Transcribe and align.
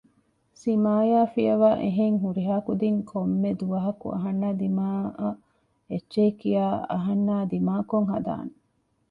ސިމާޔާ 0.61 1.19
ފިޔަވައި 1.33 1.77
އެހެން 1.83 2.17
ހުރިހާ 2.23 2.55
ކުދިން 2.67 2.99
ކޮންމެ 3.11 3.49
ދުވަހަކު 3.59 4.05
އަހަންނާ 4.13 4.49
ދިމާއަށް 4.59 5.37
އެއްޗެހި 5.91 6.31
ކިޔާ 6.41 6.65
އަހަންނާ 6.91 7.35
ދިމާކޮށް 7.51 8.09
ހަދާނެ 8.11 8.53